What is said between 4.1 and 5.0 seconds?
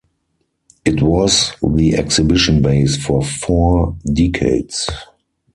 decades.